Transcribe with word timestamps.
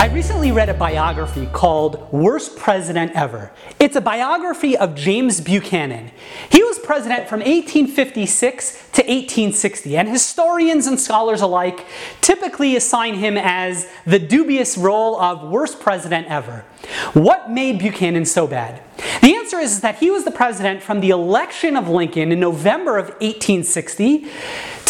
I 0.00 0.06
recently 0.06 0.50
read 0.50 0.70
a 0.70 0.74
biography 0.74 1.44
called 1.52 2.10
Worst 2.10 2.56
President 2.56 3.12
Ever. 3.12 3.52
It's 3.78 3.96
a 3.96 4.00
biography 4.00 4.74
of 4.74 4.94
James 4.94 5.42
Buchanan. 5.42 6.10
He 6.48 6.62
was 6.62 6.78
president 6.78 7.28
from 7.28 7.40
1856 7.40 8.72
to 8.92 9.02
1860, 9.02 9.98
and 9.98 10.08
historians 10.08 10.86
and 10.86 10.98
scholars 10.98 11.42
alike 11.42 11.84
typically 12.22 12.76
assign 12.76 13.16
him 13.16 13.36
as 13.36 13.86
the 14.06 14.18
dubious 14.18 14.78
role 14.78 15.20
of 15.20 15.50
worst 15.50 15.80
president 15.80 16.28
ever. 16.28 16.64
What 17.12 17.50
made 17.50 17.78
Buchanan 17.78 18.24
so 18.24 18.46
bad? 18.46 18.82
The 19.20 19.34
answer 19.34 19.58
is 19.58 19.82
that 19.82 19.98
he 19.98 20.10
was 20.10 20.24
the 20.24 20.30
president 20.30 20.82
from 20.82 21.00
the 21.00 21.10
election 21.10 21.76
of 21.76 21.90
Lincoln 21.90 22.32
in 22.32 22.40
November 22.40 22.96
of 22.96 23.08
1860 23.20 24.30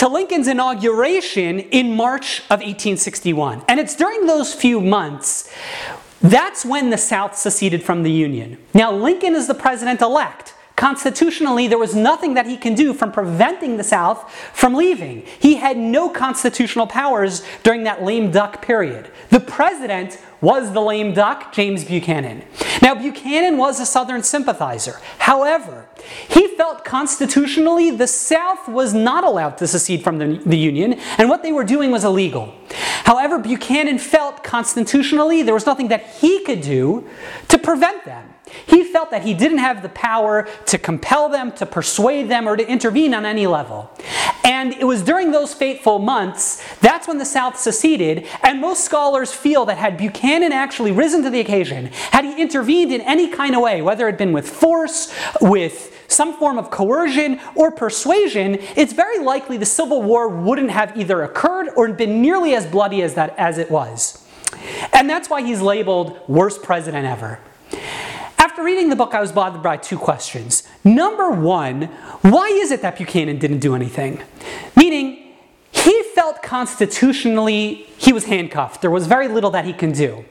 to 0.01 0.09
Lincoln's 0.09 0.49
inauguration 0.49 1.61
in 1.61 1.95
March 1.95 2.41
of 2.45 2.61
1861. 2.61 3.63
And 3.69 3.79
it's 3.79 3.95
during 3.95 4.27
those 4.27 4.55
few 4.55 4.81
months 4.81 5.53
that's 6.23 6.65
when 6.65 6.91
the 6.91 6.99
South 6.99 7.37
seceded 7.37 7.83
from 7.83 8.03
the 8.03 8.11
Union. 8.11 8.59
Now, 8.75 8.93
Lincoln 8.93 9.35
is 9.35 9.47
the 9.47 9.55
president 9.55 10.03
elect. 10.03 10.50
Constitutionally, 10.81 11.69
there 11.69 11.77
was 11.77 11.95
nothing 11.95 12.33
that 12.33 12.47
he 12.47 12.57
can 12.57 12.75
do 12.75 12.95
from 12.95 13.13
preventing 13.13 13.77
the 13.77 13.85
South 13.85 14.33
from 14.55 14.73
leaving. 14.73 15.27
He 15.39 15.57
had 15.57 15.77
no 15.77 16.09
constitutional 16.09 16.87
powers 16.87 17.43
during 17.63 17.85
that 17.85 18.03
lame 18.03 18.31
duck 18.31 18.63
period. 18.63 19.11
The 19.29 19.41
president 19.41 20.17
was 20.41 20.73
the 20.73 20.81
lame 20.81 21.13
duck, 21.13 21.53
James 21.53 21.85
Buchanan. 21.85 22.45
Now, 22.81 22.95
Buchanan 22.95 23.59
was 23.59 23.79
a 23.79 23.85
Southern 23.85 24.23
sympathizer. 24.23 24.99
However, 25.19 25.87
he 26.29 26.49
felt 26.57 26.83
constitutionally 26.83 27.91
the 27.91 28.07
South 28.07 28.67
was 28.67 28.95
not 28.95 29.23
allowed 29.23 29.59
to 29.59 29.67
secede 29.67 30.03
from 30.03 30.17
the, 30.17 30.41
the 30.47 30.57
Union, 30.57 30.95
and 31.19 31.29
what 31.29 31.43
they 31.43 31.53
were 31.53 31.65
doing 31.65 31.91
was 31.91 32.05
illegal. 32.05 32.55
However, 33.05 33.39
Buchanan 33.39 33.99
felt 33.99 34.45
constitutionally 34.45 35.43
there 35.43 35.55
was 35.55 35.67
nothing 35.67 35.89
that 35.89 36.03
he 36.07 36.45
could 36.45 36.61
do 36.61 37.09
to 37.49 37.59
prevent 37.59 38.05
them. 38.05 38.35
He 38.67 38.85
felt 38.85 39.11
that 39.11 39.23
he 39.23 39.35
didn't 39.35 39.59
have 39.59 39.83
the 39.83 39.89
power 39.91 40.49
to 40.67 40.79
compel 40.79 41.29
them, 41.29 41.53
to 41.53 41.67
persuade 41.67 42.29
them, 42.29 42.49
or 42.49 42.57
to 42.57 42.67
intervene 42.67 43.15
on 43.15 43.25
any 43.25 43.47
level. 43.47 43.91
And 44.45 44.73
it 44.73 44.85
was 44.85 45.03
during 45.03 45.31
those 45.31 45.55
fateful 45.55 45.99
months, 45.99 46.63
that's 46.79 47.07
when 47.07 47.19
the 47.19 47.25
South 47.25 47.59
seceded, 47.59 48.27
and 48.43 48.61
most 48.61 48.85
scholars 48.85 49.33
feel 49.33 49.65
that 49.67 49.79
had 49.79 49.97
Buchanan 49.97 50.53
actually 50.53 50.93
risen 50.93 51.23
to 51.23 51.31
the 51.31 51.41
occasion, 51.41 51.87
had 52.11 52.25
he 52.25 52.41
intervened 52.41 52.93
in 52.93 53.01
any 53.03 53.29
kind 53.29 53.55
of 53.55 53.63
way, 53.63 53.83
whether 53.83 54.09
it 54.09 54.13
had 54.13 54.19
been 54.19 54.33
with 54.33 54.51
force, 54.51 55.15
with 55.41 56.00
some 56.11 56.35
form 56.35 56.59
of 56.59 56.71
coercion 56.71 57.41
or 57.55 57.71
persuasion, 57.71 58.59
it's 58.77 58.93
very 58.93 59.19
likely 59.19 59.57
the 59.57 59.67
Civil 59.67 60.03
War 60.03 60.29
wouldn't 60.29 60.71
have 60.71 60.97
either 60.97 61.23
occurred 61.23 61.69
or 61.77 61.91
been 61.93 62.21
nearly 62.21 62.55
as 62.55 62.67
bloody 62.67 63.03
as 63.03 63.15
that 63.15 63.37
as 63.39 63.59
it 63.59 63.71
was. 63.71 64.27
And 64.93 65.09
that's 65.09 65.31
why 65.31 65.43
he's 65.43 65.61
labeled 65.61 66.19
worst 66.29 66.63
president 66.63 67.07
ever. 67.07 67.39
After 68.39 68.65
reading 68.65 68.89
the 68.89 68.97
book, 68.97 69.15
I 69.15 69.21
was 69.21 69.33
bothered 69.33 69.63
by 69.63 69.77
two 69.77 69.99
questions. 69.99 70.65
Number 70.83 71.31
one, 71.31 71.83
why 72.23 72.49
is 72.49 72.71
it 72.71 72.83
that 72.83 72.97
Buchanan 72.97 73.39
didn't 73.39 73.61
do 73.61 73.75
anything? 73.75 74.23
Meaning, 74.77 75.35
he 75.73 76.03
felt 76.15 76.43
constitutionally 76.43 77.87
he 77.97 78.13
was 78.13 78.25
handcuffed. 78.25 78.81
There 78.81 78.91
was 78.91 79.07
very 79.07 79.29
little 79.29 79.51
that 79.51 79.65
he 79.65 79.73
can 79.73 79.93
do. 79.93 80.25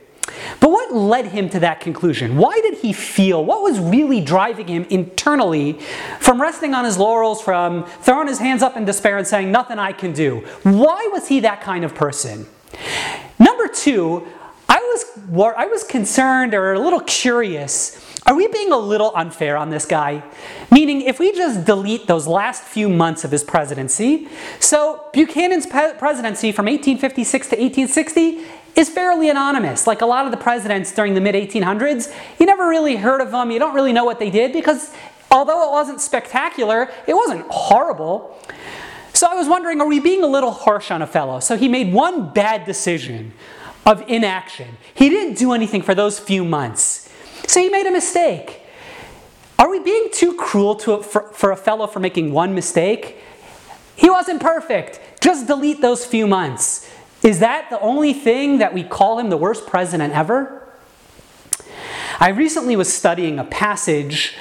But 0.59 0.71
what 0.71 0.93
led 0.93 1.27
him 1.27 1.49
to 1.49 1.59
that 1.61 1.79
conclusion? 1.79 2.37
Why 2.37 2.59
did 2.61 2.75
he 2.75 2.91
feel? 2.93 3.43
What 3.43 3.61
was 3.61 3.79
really 3.79 4.21
driving 4.21 4.67
him 4.67 4.85
internally 4.89 5.73
from 6.19 6.41
resting 6.41 6.73
on 6.73 6.85
his 6.85 6.97
laurels, 6.97 7.41
from 7.41 7.85
throwing 8.01 8.27
his 8.27 8.39
hands 8.39 8.61
up 8.61 8.75
in 8.75 8.85
despair 8.85 9.17
and 9.17 9.25
saying, 9.25 9.51
Nothing 9.51 9.79
I 9.79 9.93
can 9.93 10.11
do? 10.11 10.39
Why 10.63 11.09
was 11.11 11.27
he 11.27 11.39
that 11.41 11.61
kind 11.61 11.85
of 11.85 11.95
person? 11.95 12.45
Number 13.39 13.67
two, 13.67 14.27
I 14.67 14.77
was, 14.79 15.53
I 15.57 15.65
was 15.67 15.83
concerned 15.83 16.53
or 16.53 16.73
a 16.73 16.79
little 16.79 17.01
curious 17.01 18.05
are 18.29 18.35
we 18.35 18.47
being 18.47 18.71
a 18.71 18.77
little 18.77 19.11
unfair 19.15 19.57
on 19.57 19.71
this 19.71 19.87
guy? 19.87 20.21
Meaning, 20.71 21.01
if 21.01 21.19
we 21.19 21.31
just 21.31 21.65
delete 21.65 22.05
those 22.05 22.27
last 22.27 22.63
few 22.63 22.87
months 22.87 23.23
of 23.23 23.31
his 23.31 23.43
presidency, 23.43 24.27
so 24.59 25.05
Buchanan's 25.13 25.65
presidency 25.65 26.51
from 26.51 26.65
1856 26.65 27.47
to 27.47 27.55
1860 27.55 28.45
is 28.75 28.89
fairly 28.89 29.29
anonymous. 29.29 29.87
Like 29.87 30.01
a 30.01 30.05
lot 30.05 30.25
of 30.25 30.31
the 30.31 30.37
presidents 30.37 30.91
during 30.93 31.13
the 31.13 31.21
mid 31.21 31.35
1800s, 31.35 32.13
you 32.39 32.45
never 32.45 32.67
really 32.67 32.95
heard 32.95 33.21
of 33.21 33.31
them, 33.31 33.51
you 33.51 33.59
don't 33.59 33.75
really 33.75 33.93
know 33.93 34.05
what 34.05 34.19
they 34.19 34.29
did 34.29 34.53
because 34.53 34.93
although 35.31 35.69
it 35.69 35.71
wasn't 35.71 36.01
spectacular, 36.01 36.89
it 37.07 37.13
wasn't 37.13 37.45
horrible. 37.49 38.37
So 39.13 39.27
I 39.27 39.35
was 39.35 39.47
wondering, 39.47 39.81
are 39.81 39.87
we 39.87 39.99
being 39.99 40.23
a 40.23 40.27
little 40.27 40.51
harsh 40.51 40.91
on 40.91 41.01
a 41.01 41.07
fellow? 41.07 41.39
So 41.39 41.57
he 41.57 41.67
made 41.67 41.91
one 41.91 42.31
bad 42.31 42.65
decision 42.65 43.33
of 43.85 44.03
inaction. 44.07 44.77
He 44.93 45.09
didn't 45.09 45.37
do 45.37 45.51
anything 45.51 45.81
for 45.81 45.95
those 45.95 46.19
few 46.19 46.45
months. 46.45 47.09
So 47.47 47.59
he 47.59 47.69
made 47.69 47.87
a 47.87 47.91
mistake. 47.91 48.61
Are 49.57 49.69
we 49.69 49.79
being 49.79 50.09
too 50.13 50.35
cruel 50.35 50.75
to 50.75 50.93
a, 50.93 51.03
for, 51.03 51.33
for 51.33 51.51
a 51.51 51.57
fellow 51.57 51.87
for 51.87 51.99
making 51.99 52.31
one 52.31 52.55
mistake? 52.55 53.17
He 53.95 54.09
wasn't 54.09 54.41
perfect. 54.41 55.01
Just 55.19 55.47
delete 55.47 55.81
those 55.81 56.05
few 56.05 56.27
months. 56.27 56.78
Is 57.21 57.39
that 57.39 57.69
the 57.69 57.79
only 57.81 58.13
thing 58.13 58.59
that 58.59 58.73
we 58.73 58.83
call 58.83 59.19
him 59.19 59.29
the 59.29 59.37
worst 59.37 59.67
president 59.67 60.13
ever? 60.13 60.67
I 62.19 62.29
recently 62.29 62.75
was 62.75 62.91
studying 62.91 63.39
a 63.39 63.43
passage 63.43 64.35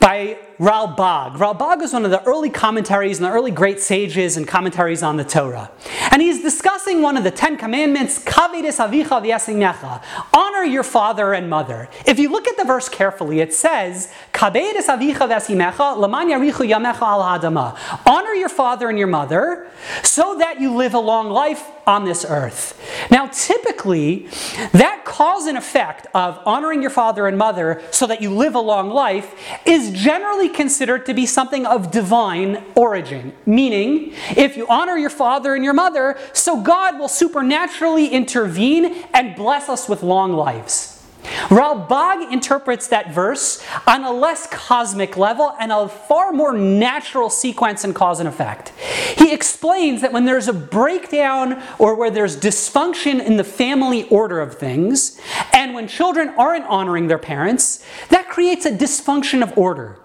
by 0.00 0.38
Ralbag. 0.58 1.36
Ralbag 1.36 1.82
is 1.82 1.92
one 1.92 2.04
of 2.04 2.10
the 2.10 2.22
early 2.24 2.50
commentaries 2.50 3.18
and 3.18 3.26
the 3.26 3.30
early 3.30 3.50
great 3.50 3.80
sages 3.80 4.36
and 4.36 4.48
commentaries 4.48 5.02
on 5.02 5.16
the 5.16 5.24
Torah. 5.24 5.70
And 6.10 6.20
he's 6.20 6.42
discussing 6.42 7.02
one 7.02 7.16
of 7.16 7.24
the 7.24 7.30
Ten 7.30 7.56
Commandments, 7.56 8.22
avicha 8.24 10.02
honor 10.34 10.64
your 10.64 10.82
father 10.82 11.32
and 11.34 11.48
mother. 11.48 11.88
If 12.06 12.18
you 12.18 12.30
look 12.30 12.48
at 12.48 12.56
the 12.56 12.64
verse 12.64 12.88
carefully, 12.88 13.40
it 13.40 13.54
says, 13.54 14.12
"Kavides 14.32 14.86
Avicha 14.86 15.28
V'esimecha, 15.28 15.96
L'mani 15.96 16.32
Arichu 16.32 16.68
yamecha 16.68 17.02
Al 17.02 17.22
Hadama, 17.22 17.76
Honor 18.06 18.34
your 18.34 18.48
father 18.48 18.88
and 18.88 18.98
your 18.98 19.08
mother 19.08 19.66
so 20.02 20.36
that 20.38 20.60
you 20.60 20.74
live 20.74 20.94
a 20.94 20.98
long 20.98 21.30
life 21.30 21.64
on 21.86 22.04
this 22.04 22.24
earth. 22.28 22.79
Now, 23.10 23.26
typically, 23.26 24.28
that 24.72 25.04
cause 25.04 25.46
and 25.46 25.58
effect 25.58 26.06
of 26.14 26.40
honoring 26.46 26.80
your 26.80 26.90
father 26.90 27.26
and 27.26 27.36
mother 27.36 27.82
so 27.90 28.06
that 28.06 28.22
you 28.22 28.30
live 28.30 28.54
a 28.54 28.60
long 28.60 28.90
life 28.90 29.34
is 29.66 29.90
generally 29.90 30.48
considered 30.48 31.06
to 31.06 31.14
be 31.14 31.26
something 31.26 31.66
of 31.66 31.90
divine 31.90 32.64
origin. 32.74 33.32
Meaning, 33.46 34.12
if 34.36 34.56
you 34.56 34.66
honor 34.68 34.96
your 34.96 35.10
father 35.10 35.54
and 35.54 35.64
your 35.64 35.74
mother, 35.74 36.18
so 36.32 36.62
God 36.62 36.98
will 36.98 37.08
supernaturally 37.08 38.08
intervene 38.08 39.04
and 39.12 39.34
bless 39.34 39.68
us 39.68 39.88
with 39.88 40.02
long 40.02 40.32
lives. 40.32 40.99
Ralbag 41.48 42.32
interprets 42.32 42.88
that 42.88 43.12
verse 43.12 43.64
on 43.86 44.04
a 44.04 44.12
less 44.12 44.46
cosmic 44.46 45.16
level 45.16 45.54
and 45.58 45.72
a 45.72 45.88
far 45.88 46.32
more 46.32 46.52
natural 46.52 47.30
sequence 47.30 47.84
and 47.84 47.94
cause 47.94 48.20
and 48.20 48.28
effect. 48.28 48.70
He 49.16 49.32
explains 49.32 50.00
that 50.00 50.12
when 50.12 50.24
there's 50.24 50.48
a 50.48 50.52
breakdown 50.52 51.62
or 51.78 51.94
where 51.94 52.10
there's 52.10 52.36
dysfunction 52.36 53.24
in 53.24 53.36
the 53.36 53.44
family 53.44 54.08
order 54.08 54.40
of 54.40 54.56
things, 54.56 55.20
and 55.52 55.74
when 55.74 55.88
children 55.88 56.28
aren't 56.30 56.66
honoring 56.66 57.08
their 57.08 57.18
parents, 57.18 57.84
that 58.08 58.28
creates 58.28 58.64
a 58.64 58.70
dysfunction 58.70 59.42
of 59.42 59.56
order. 59.58 59.98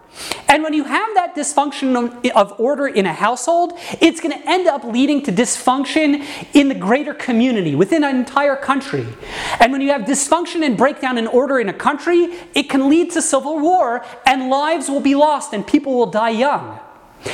And 0.48 0.64
when 0.64 0.74
you 0.74 0.84
have 0.84 1.14
that 1.16 1.36
dysfunction 1.36 2.32
of 2.32 2.60
order 2.60 2.88
in 2.88 3.06
a 3.06 3.14
household, 3.14 3.74
it's 4.00 4.22
going 4.22 4.40
to 4.40 4.50
end 4.50 4.68
up 4.68 4.84
leading 4.84 5.22
to 5.24 5.32
dysfunction 5.32 6.26
in 6.54 6.70
the 6.70 6.76
greater 6.76 7.14
community, 7.14 7.76
within 7.76 8.04
an 8.04 8.16
entire 8.16 8.56
country. 8.56 9.08
And 9.60 9.72
when 9.72 9.82
you 9.82 9.90
have 9.90 10.02
dysfunction 10.02 10.66
and 10.66 10.78
breakdown 10.78 11.18
in 11.18 11.28
order 11.28 11.60
in 11.60 11.70
a 11.70 11.74
country, 11.74 12.36
it 12.54 12.70
can 12.70 12.90
lead 12.90 13.12
to 13.12 13.22
civil 13.22 13.60
war, 13.60 14.06
and 14.26 14.50
lives 14.50 14.90
will 14.90 15.02
be 15.02 15.16
lost, 15.16 15.54
and 15.54 15.66
people 15.66 15.98
will 15.98 16.12
die 16.12 16.30
young. 16.30 16.80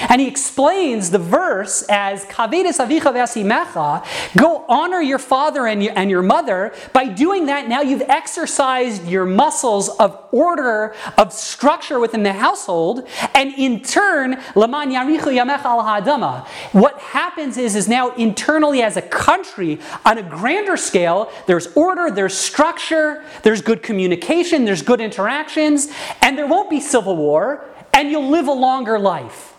And 0.09 0.21
he 0.21 0.27
explains 0.27 1.09
the 1.09 1.19
verse 1.19 1.83
as 1.89 2.25
Kavedes 2.25 2.79
avicha 2.79 3.13
v'asimecha, 3.13 4.05
go 4.37 4.65
honor 4.67 5.01
your 5.01 5.19
father 5.19 5.67
and 5.67 5.83
your, 5.83 5.93
and 5.95 6.09
your 6.09 6.21
mother. 6.21 6.73
By 6.93 7.07
doing 7.07 7.47
that, 7.47 7.67
now 7.67 7.81
you've 7.81 8.03
exercised 8.03 9.07
your 9.07 9.25
muscles 9.25 9.89
of 9.89 10.17
order, 10.31 10.95
of 11.17 11.33
structure 11.33 11.99
within 11.99 12.23
the 12.23 12.33
household, 12.33 13.07
and 13.35 13.53
in 13.53 13.81
turn, 13.81 14.41
laman 14.55 14.91
yarichu 14.91 15.31
yamecha 15.33 15.65
al. 15.65 16.47
What 16.71 16.99
happens 16.99 17.57
is, 17.57 17.75
is 17.75 17.87
now 17.87 18.13
internally 18.15 18.81
as 18.81 18.97
a 18.97 19.01
country, 19.01 19.79
on 20.05 20.17
a 20.17 20.23
grander 20.23 20.77
scale, 20.77 21.31
there's 21.47 21.67
order, 21.75 22.09
there's 22.11 22.37
structure, 22.37 23.23
there's 23.43 23.61
good 23.61 23.83
communication, 23.83 24.65
there's 24.65 24.81
good 24.81 25.01
interactions, 25.01 25.89
and 26.21 26.37
there 26.37 26.47
won't 26.47 26.69
be 26.69 26.79
civil 26.79 27.15
war, 27.15 27.65
and 27.93 28.09
you'll 28.09 28.29
live 28.29 28.47
a 28.47 28.53
longer 28.53 28.97
life. 28.97 29.53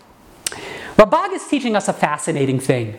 Ralbag 0.97 1.33
is 1.33 1.47
teaching 1.49 1.75
us 1.77 1.89
a 1.89 1.93
fascinating 1.93 2.61
thing. 2.61 2.99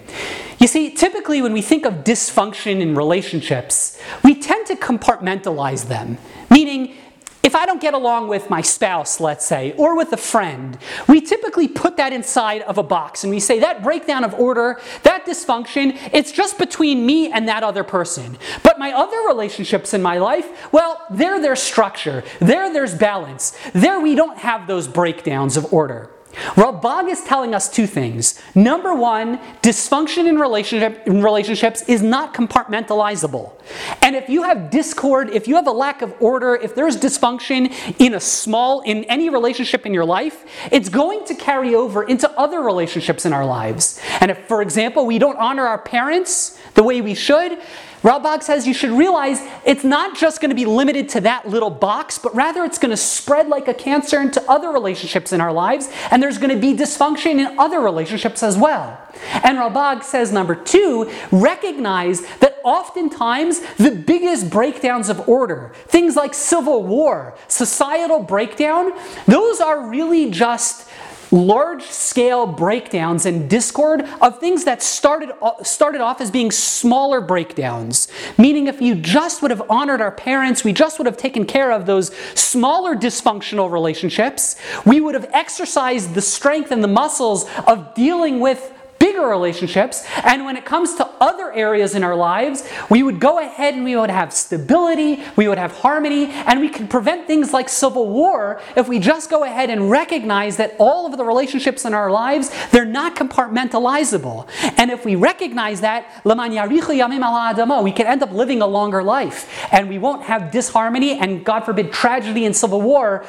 You 0.59 0.67
see, 0.67 0.91
typically 0.91 1.41
when 1.41 1.53
we 1.53 1.61
think 1.61 1.85
of 1.85 2.03
dysfunction 2.03 2.81
in 2.81 2.95
relationships, 2.95 3.99
we 4.23 4.35
tend 4.35 4.67
to 4.67 4.75
compartmentalize 4.75 5.87
them, 5.87 6.17
meaning 6.49 6.95
If 7.43 7.55
I 7.55 7.65
don't 7.65 7.81
get 7.81 7.93
along 7.93 8.29
with 8.29 8.49
my 8.49 8.61
spouse, 8.61 9.19
let's 9.19 9.45
say, 9.45 9.73
or 9.73 9.97
with 9.97 10.13
a 10.13 10.17
friend, 10.17 10.77
we 11.09 11.19
typically 11.19 11.67
put 11.67 11.97
that 11.97 12.13
inside 12.13 12.61
of 12.61 12.77
a 12.77 12.83
box 12.83 13.25
and 13.25 13.31
we 13.31 13.41
say 13.41 13.59
that 13.59 13.83
breakdown 13.83 14.23
of 14.23 14.33
order, 14.35 14.79
that 15.03 15.25
dysfunction, 15.25 15.99
it's 16.13 16.31
just 16.31 16.57
between 16.57 17.05
me 17.05 17.29
and 17.33 17.49
that 17.49 17.61
other 17.61 17.83
person. 17.83 18.37
But 18.63 18.79
my 18.79 18.93
other 18.93 19.27
relationships 19.27 19.93
in 19.93 20.01
my 20.01 20.19
life, 20.19 20.71
well, 20.71 21.05
there 21.11 21.41
there's 21.41 21.61
structure, 21.61 22.23
there 22.39 22.71
there's 22.71 22.95
balance, 22.95 23.57
there 23.73 23.99
we 23.99 24.15
don't 24.15 24.37
have 24.37 24.65
those 24.65 24.87
breakdowns 24.87 25.57
of 25.57 25.73
order. 25.73 26.12
Ralbag 26.55 27.09
is 27.09 27.23
telling 27.23 27.53
us 27.53 27.69
two 27.69 27.85
things. 27.85 28.39
Number 28.55 28.93
one, 28.95 29.37
dysfunction 29.61 30.27
in, 30.27 30.37
relationship, 30.37 31.05
in 31.05 31.21
relationships 31.21 31.83
is 31.83 32.01
not 32.01 32.33
compartmentalizable. 32.33 33.53
And 34.01 34.15
if 34.15 34.29
you 34.29 34.43
have 34.43 34.69
discord, 34.71 35.29
if 35.29 35.47
you 35.47 35.55
have 35.55 35.67
a 35.67 35.71
lack 35.71 36.01
of 36.01 36.13
order, 36.19 36.55
if 36.55 36.73
there's 36.75 36.97
dysfunction 36.97 37.71
in 37.99 38.15
a 38.15 38.19
small, 38.19 38.81
in 38.81 39.03
any 39.05 39.29
relationship 39.29 39.85
in 39.85 39.93
your 39.93 40.05
life, 40.05 40.45
it's 40.71 40.89
going 40.89 41.23
to 41.25 41.35
carry 41.35 41.75
over 41.75 42.03
into 42.03 42.29
other 42.31 42.61
relationships 42.61 43.25
in 43.25 43.33
our 43.33 43.45
lives. 43.45 44.01
And 44.19 44.31
if, 44.31 44.39
for 44.47 44.61
example, 44.61 45.05
we 45.05 45.19
don't 45.19 45.37
honor 45.37 45.67
our 45.67 45.77
parents 45.79 46.59
the 46.73 46.83
way 46.83 47.01
we 47.01 47.13
should, 47.13 47.59
Ralbag 48.03 48.43
says 48.43 48.67
you 48.67 48.73
should 48.73 48.91
realize 48.91 49.39
it's 49.65 49.85
not 49.85 50.17
just 50.17 50.41
going 50.41 50.49
to 50.49 50.55
be 50.55 50.65
limited 50.65 51.07
to 51.09 51.21
that 51.21 51.47
little 51.47 51.69
box, 51.69 52.19
but 52.19 52.35
rather 52.35 52.65
it's 52.65 52.77
going 52.77 52.91
to 52.91 52.97
spread 52.97 53.47
like 53.47 53.69
a 53.69 53.73
cancer 53.73 54.19
into 54.19 54.43
other 54.51 54.71
relationships 54.71 55.31
in 55.31 55.39
our 55.39 55.53
lives, 55.53 55.89
and 56.11 56.21
there's 56.21 56.37
going 56.37 56.49
to 56.49 56.59
be 56.59 56.73
dysfunction 56.73 57.39
in 57.39 57.57
other 57.57 57.79
relationships 57.79 58.43
as 58.43 58.57
well. 58.57 58.99
And 59.43 59.57
Ralbag 59.57 60.03
says, 60.03 60.31
number 60.33 60.53
two, 60.53 61.09
recognize 61.31 62.21
that 62.39 62.59
oftentimes 62.63 63.61
the 63.75 63.91
biggest 63.91 64.49
breakdowns 64.49 65.09
of 65.09 65.27
order, 65.27 65.71
things 65.87 66.15
like 66.15 66.33
civil 66.33 66.83
war, 66.83 67.37
societal 67.47 68.21
breakdown, 68.21 68.91
those 69.27 69.61
are 69.61 69.87
really 69.89 70.29
just 70.29 70.89
large 71.33 71.83
scale 71.83 72.45
breakdowns 72.45 73.25
and 73.25 73.49
discord 73.49 74.01
of 74.21 74.39
things 74.39 74.63
that 74.65 74.83
started, 74.83 75.31
uh, 75.41 75.61
started 75.63 75.99
off 75.99 76.21
as 76.21 76.29
being 76.29 76.51
smaller 76.51 77.19
breakdowns. 77.19 78.07
Meaning, 78.37 78.67
if 78.67 78.81
you 78.81 78.95
just 78.95 79.41
would 79.41 79.51
have 79.51 79.63
honored 79.69 79.99
our 79.99 80.11
parents, 80.11 80.63
we 80.63 80.71
just 80.71 80.99
would 80.99 81.07
have 81.07 81.17
taken 81.17 81.45
care 81.45 81.71
of 81.71 81.85
those 81.85 82.15
smaller 82.35 82.95
dysfunctional 82.95 83.71
relationships, 83.71 84.55
we 84.85 85.01
would 85.01 85.15
have 85.15 85.29
exercised 85.33 86.13
the 86.13 86.21
strength 86.21 86.71
and 86.71 86.83
the 86.83 86.87
muscles 86.87 87.49
of 87.67 87.93
dealing 87.95 88.39
with 88.39 88.72
bigger 89.13 89.27
relationships. 89.27 90.03
And 90.23 90.43
when 90.43 90.57
it 90.57 90.65
comes 90.65 90.95
to 90.95 91.05
other 91.21 91.51
areas 91.53 91.93
in 91.93 92.03
our 92.03 92.15
lives, 92.15 92.67
we 92.89 93.03
would 93.03 93.19
go 93.19 93.39
ahead 93.39 93.75
and 93.75 93.83
we 93.83 93.95
would 93.95 94.09
have 94.09 94.33
stability, 94.33 95.23
we 95.35 95.47
would 95.47 95.59
have 95.59 95.71
harmony, 95.71 96.31
and 96.31 96.59
we 96.59 96.69
could 96.69 96.89
prevent 96.89 97.27
things 97.27 97.53
like 97.53 97.69
civil 97.69 98.09
war 98.09 98.59
if 98.75 98.87
we 98.87 98.97
just 98.97 99.29
go 99.29 99.43
ahead 99.43 99.69
and 99.69 99.91
recognize 99.91 100.57
that 100.57 100.75
all 100.79 101.05
of 101.05 101.15
the 101.17 101.23
relationships 101.23 101.85
in 101.85 101.93
our 101.93 102.09
lives, 102.09 102.49
they're 102.71 102.85
not 102.85 103.15
compartmentalizable. 103.15 104.47
And 104.77 104.89
if 104.89 105.05
we 105.05 105.15
recognize 105.15 105.81
that, 105.81 106.21
we 106.25 107.91
can 107.91 108.07
end 108.07 108.23
up 108.23 108.31
living 108.31 108.61
a 108.61 108.67
longer 108.67 109.03
life. 109.03 109.67
And 109.71 109.89
we 109.89 109.99
won't 109.99 110.23
have 110.23 110.49
disharmony 110.49 111.19
and, 111.19 111.45
God 111.45 111.61
forbid, 111.61 111.93
tragedy 111.93 112.45
and 112.45 112.55
civil 112.55 112.81
war 112.81 113.25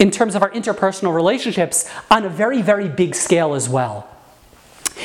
in 0.00 0.10
terms 0.10 0.34
of 0.34 0.42
our 0.42 0.50
interpersonal 0.50 1.14
relationships 1.14 1.88
on 2.10 2.24
a 2.24 2.28
very, 2.28 2.60
very 2.60 2.88
big 2.88 3.14
scale 3.14 3.54
as 3.54 3.68
well. 3.68 4.17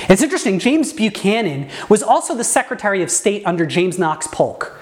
It's 0.09 0.21
interesting, 0.21 0.59
James 0.59 0.91
Buchanan 0.91 1.69
was 1.89 2.03
also 2.03 2.35
the 2.35 2.43
Secretary 2.43 3.01
of 3.01 3.09
State 3.09 3.45
under 3.45 3.65
James 3.65 3.97
Knox 3.97 4.27
Polk. 4.27 4.77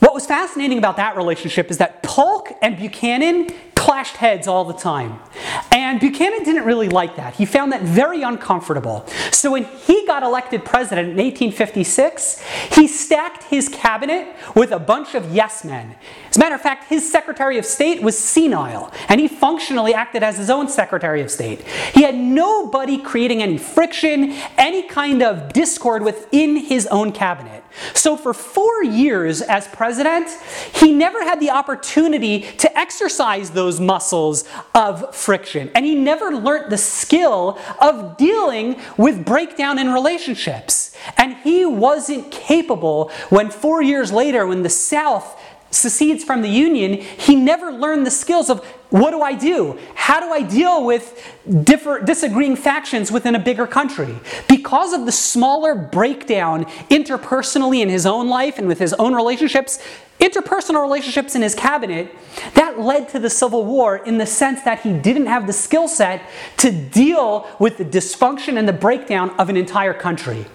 What 0.00 0.12
was 0.12 0.26
fascinating 0.26 0.76
about 0.76 0.96
that 0.98 1.16
relationship 1.16 1.70
is 1.70 1.78
that 1.78 2.02
Polk 2.02 2.52
and 2.60 2.76
Buchanan 2.76 3.48
clashed 3.84 4.16
heads 4.16 4.48
all 4.48 4.64
the 4.64 4.72
time. 4.72 5.18
And 5.70 6.00
Buchanan 6.00 6.42
didn't 6.42 6.64
really 6.64 6.88
like 6.88 7.16
that. 7.16 7.34
He 7.34 7.44
found 7.44 7.70
that 7.72 7.82
very 7.82 8.22
uncomfortable. 8.22 9.06
So 9.30 9.50
when 9.52 9.64
he 9.64 10.06
got 10.06 10.22
elected 10.22 10.64
president 10.64 11.10
in 11.10 11.16
1856, 11.16 12.42
he 12.72 12.88
stacked 12.88 13.44
his 13.44 13.68
cabinet 13.68 14.34
with 14.56 14.72
a 14.72 14.78
bunch 14.78 15.14
of 15.14 15.34
yes 15.34 15.66
men. 15.66 15.96
As 16.30 16.36
a 16.36 16.40
matter 16.40 16.54
of 16.54 16.62
fact, 16.62 16.88
his 16.88 17.10
Secretary 17.10 17.58
of 17.58 17.66
State 17.66 18.02
was 18.02 18.18
senile, 18.18 18.90
and 19.10 19.20
he 19.20 19.28
functionally 19.28 19.92
acted 19.92 20.22
as 20.22 20.38
his 20.38 20.48
own 20.48 20.68
Secretary 20.68 21.20
of 21.20 21.30
State. 21.30 21.60
He 21.92 22.04
had 22.04 22.14
nobody 22.14 22.96
creating 22.96 23.42
any 23.42 23.58
friction, 23.58 24.32
any 24.56 24.88
kind 24.88 25.22
of 25.22 25.52
discord 25.52 26.02
within 26.02 26.56
his 26.56 26.86
own 26.86 27.12
cabinet. 27.12 27.64
So 27.92 28.16
for 28.16 28.32
four 28.32 28.84
years 28.84 29.42
as 29.42 29.66
president, 29.68 30.28
he 30.74 30.92
never 30.92 31.22
had 31.22 31.40
the 31.40 31.50
opportunity 31.50 32.40
to 32.58 32.78
exercise 32.78 33.50
those 33.50 33.73
muscles 33.80 34.44
of 34.74 35.14
friction. 35.14 35.70
And 35.74 35.84
he 35.84 35.94
never 35.94 36.34
learned 36.34 36.70
the 36.70 36.78
skill 36.78 37.58
of 37.80 38.16
dealing 38.16 38.80
with 38.96 39.24
breakdown 39.24 39.78
in 39.78 39.92
relationships. 39.92 40.96
And 41.16 41.36
he 41.38 41.66
wasn't 41.66 42.30
capable 42.30 43.10
when 43.30 43.50
four 43.50 43.82
years 43.82 44.12
later, 44.12 44.46
when 44.46 44.62
the 44.62 44.70
South 44.70 45.40
secedes 45.70 46.24
from 46.24 46.42
the 46.42 46.48
Union, 46.48 46.94
he 46.94 47.34
never 47.34 47.72
learned 47.72 48.06
the 48.06 48.10
skills 48.10 48.48
of 48.48 48.64
what 48.94 49.10
do 49.10 49.22
I 49.22 49.34
do? 49.34 49.76
How 49.96 50.20
do 50.20 50.30
I 50.30 50.42
deal 50.42 50.84
with 50.84 51.20
different, 51.64 52.06
disagreeing 52.06 52.54
factions 52.54 53.10
within 53.10 53.34
a 53.34 53.40
bigger 53.40 53.66
country? 53.66 54.14
Because 54.48 54.92
of 54.92 55.04
the 55.04 55.10
smaller 55.10 55.74
breakdown 55.74 56.66
interpersonally 56.90 57.80
in 57.80 57.88
his 57.88 58.06
own 58.06 58.28
life 58.28 58.56
and 58.56 58.68
with 58.68 58.78
his 58.78 58.92
own 58.92 59.12
relationships, 59.12 59.80
interpersonal 60.20 60.80
relationships 60.80 61.34
in 61.34 61.42
his 61.42 61.56
cabinet, 61.56 62.14
that 62.54 62.78
led 62.78 63.08
to 63.08 63.18
the 63.18 63.28
Civil 63.28 63.64
War 63.64 63.96
in 63.96 64.18
the 64.18 64.26
sense 64.26 64.62
that 64.62 64.82
he 64.82 64.92
didn't 64.92 65.26
have 65.26 65.48
the 65.48 65.52
skill 65.52 65.88
set 65.88 66.22
to 66.58 66.70
deal 66.70 67.48
with 67.58 67.78
the 67.78 67.84
dysfunction 67.84 68.56
and 68.56 68.68
the 68.68 68.72
breakdown 68.72 69.30
of 69.40 69.48
an 69.48 69.56
entire 69.56 69.92
country. 69.92 70.46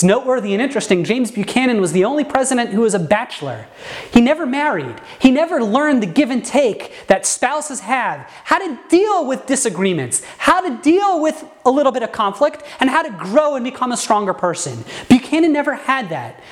It's 0.00 0.04
noteworthy 0.06 0.54
and 0.54 0.62
interesting. 0.62 1.04
James 1.04 1.30
Buchanan 1.30 1.78
was 1.78 1.92
the 1.92 2.06
only 2.06 2.24
president 2.24 2.70
who 2.70 2.80
was 2.80 2.94
a 2.94 2.98
bachelor. 2.98 3.66
He 4.10 4.22
never 4.22 4.46
married. 4.46 4.98
He 5.18 5.30
never 5.30 5.62
learned 5.62 6.02
the 6.02 6.06
give 6.06 6.30
and 6.30 6.42
take 6.42 7.06
that 7.08 7.26
spouses 7.26 7.80
have, 7.80 8.20
how 8.44 8.66
to 8.66 8.78
deal 8.88 9.26
with 9.26 9.44
disagreements, 9.44 10.24
how 10.38 10.62
to 10.62 10.82
deal 10.82 11.20
with 11.20 11.44
a 11.66 11.70
little 11.70 11.92
bit 11.92 12.02
of 12.02 12.12
conflict, 12.12 12.62
and 12.80 12.88
how 12.88 13.02
to 13.02 13.10
grow 13.10 13.56
and 13.56 13.62
become 13.62 13.92
a 13.92 13.96
stronger 13.98 14.32
person. 14.32 14.86
Buchanan 15.10 15.52
never 15.52 15.74
had 15.74 16.08
that 16.08 16.42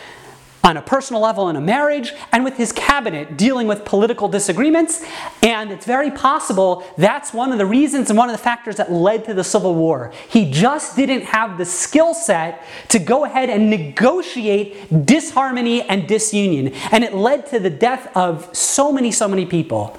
on 0.68 0.76
a 0.76 0.82
personal 0.82 1.22
level 1.22 1.48
in 1.48 1.56
a 1.56 1.60
marriage 1.60 2.12
and 2.30 2.44
with 2.44 2.58
his 2.58 2.72
cabinet 2.72 3.38
dealing 3.38 3.66
with 3.66 3.86
political 3.86 4.28
disagreements. 4.28 5.02
And 5.42 5.72
it's 5.72 5.86
very 5.86 6.10
possible 6.10 6.84
that's 6.98 7.32
one 7.32 7.52
of 7.52 7.58
the 7.58 7.64
reasons 7.64 8.10
and 8.10 8.18
one 8.18 8.28
of 8.28 8.36
the 8.36 8.42
factors 8.42 8.76
that 8.76 8.92
led 8.92 9.24
to 9.24 9.34
the 9.34 9.42
Civil 9.42 9.74
War. 9.74 10.12
He 10.28 10.50
just 10.50 10.94
didn't 10.94 11.22
have 11.22 11.56
the 11.56 11.64
skill 11.64 12.12
set 12.12 12.62
to 12.88 12.98
go 12.98 13.24
ahead 13.24 13.48
and 13.48 13.70
negotiate 13.70 15.06
disharmony 15.06 15.82
and 15.82 16.06
disunion. 16.06 16.74
And 16.92 17.02
it 17.02 17.14
led 17.14 17.46
to 17.46 17.58
the 17.58 17.70
death 17.70 18.14
of 18.14 18.54
so 18.54 18.92
many, 18.92 19.10
so 19.10 19.26
many 19.26 19.46
people. 19.46 19.96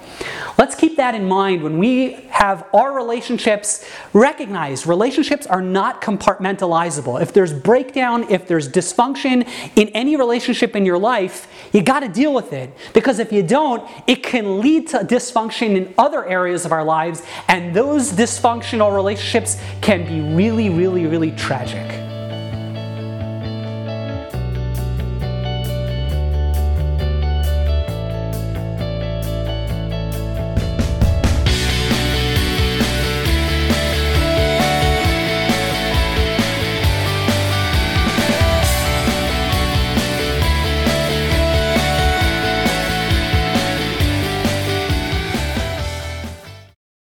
Let's 0.59 0.75
keep 0.75 0.97
that 0.97 1.15
in 1.15 1.25
mind 1.25 1.63
when 1.63 1.79
we 1.79 2.13
have 2.29 2.67
our 2.73 2.93
relationships 2.93 3.89
recognized. 4.13 4.85
Relationships 4.85 5.47
are 5.47 5.61
not 5.61 6.01
compartmentalizable. 6.01 7.21
If 7.21 7.33
there's 7.33 7.53
breakdown, 7.53 8.25
if 8.29 8.45
there's 8.45 8.69
dysfunction 8.69 9.47
in 9.75 9.88
any 9.89 10.15
relationship 10.59 10.75
in 10.75 10.85
your 10.85 10.97
life, 10.97 11.47
you 11.73 11.81
got 11.81 12.01
to 12.01 12.09
deal 12.09 12.33
with 12.33 12.53
it. 12.53 12.71
Because 12.93 13.19
if 13.19 13.31
you 13.31 13.43
don't, 13.43 13.87
it 14.07 14.23
can 14.23 14.59
lead 14.59 14.87
to 14.89 14.99
dysfunction 14.99 15.75
in 15.75 15.93
other 15.97 16.25
areas 16.25 16.65
of 16.65 16.71
our 16.71 16.83
lives, 16.83 17.23
and 17.47 17.75
those 17.75 18.11
dysfunctional 18.11 18.93
relationships 18.93 19.57
can 19.81 20.05
be 20.05 20.35
really, 20.35 20.69
really, 20.69 21.05
really 21.05 21.31
tragic. 21.31 22.08